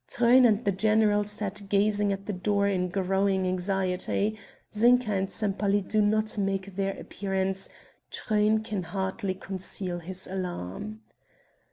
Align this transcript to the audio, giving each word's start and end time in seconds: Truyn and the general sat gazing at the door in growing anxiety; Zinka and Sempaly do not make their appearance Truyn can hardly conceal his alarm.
Truyn 0.07 0.47
and 0.47 0.65
the 0.65 0.71
general 0.71 1.25
sat 1.25 1.61
gazing 1.69 2.11
at 2.11 2.25
the 2.25 2.33
door 2.33 2.65
in 2.67 2.89
growing 2.89 3.45
anxiety; 3.45 4.35
Zinka 4.73 5.11
and 5.13 5.29
Sempaly 5.29 5.81
do 5.87 6.01
not 6.01 6.39
make 6.39 6.75
their 6.75 6.99
appearance 6.99 7.69
Truyn 8.09 8.63
can 8.63 8.81
hardly 8.81 9.35
conceal 9.35 9.99
his 9.99 10.25
alarm. 10.25 11.01